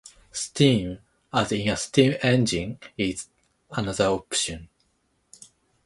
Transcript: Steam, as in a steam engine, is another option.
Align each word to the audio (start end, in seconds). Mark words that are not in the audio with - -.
Steam, 0.31 0.97
as 1.31 1.51
in 1.51 1.67
a 1.67 1.77
steam 1.77 2.15
engine, 2.23 2.79
is 2.97 3.27
another 3.69 4.05
option. 4.07 4.67